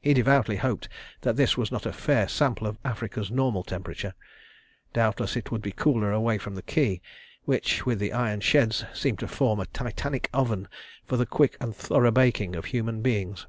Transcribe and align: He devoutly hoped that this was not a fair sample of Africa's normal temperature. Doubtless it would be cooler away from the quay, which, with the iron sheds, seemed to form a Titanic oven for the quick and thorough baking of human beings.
He 0.00 0.14
devoutly 0.14 0.56
hoped 0.56 0.88
that 1.20 1.36
this 1.36 1.58
was 1.58 1.70
not 1.70 1.84
a 1.84 1.92
fair 1.92 2.26
sample 2.26 2.66
of 2.66 2.78
Africa's 2.86 3.30
normal 3.30 3.62
temperature. 3.62 4.14
Doubtless 4.94 5.36
it 5.36 5.50
would 5.50 5.60
be 5.60 5.72
cooler 5.72 6.10
away 6.10 6.38
from 6.38 6.54
the 6.54 6.62
quay, 6.62 7.02
which, 7.44 7.84
with 7.84 7.98
the 7.98 8.14
iron 8.14 8.40
sheds, 8.40 8.86
seemed 8.94 9.18
to 9.18 9.28
form 9.28 9.60
a 9.60 9.66
Titanic 9.66 10.30
oven 10.32 10.68
for 11.04 11.18
the 11.18 11.26
quick 11.26 11.58
and 11.60 11.76
thorough 11.76 12.10
baking 12.10 12.56
of 12.56 12.64
human 12.64 13.02
beings. 13.02 13.46